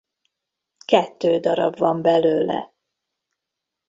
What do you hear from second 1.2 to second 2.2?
darab van